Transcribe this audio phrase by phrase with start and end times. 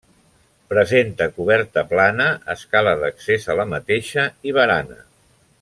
[0.73, 5.03] Presenta coberta plana, escala d'accés a la mateixa i barana.